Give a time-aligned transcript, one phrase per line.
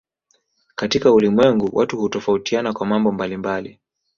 [0.75, 3.79] Katika ulimwengu watu hutofautiana kwa mambo mbalimbali